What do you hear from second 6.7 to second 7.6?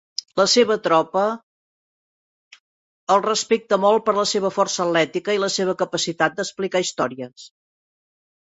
històries.